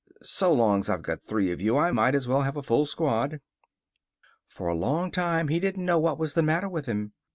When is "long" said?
4.75-5.11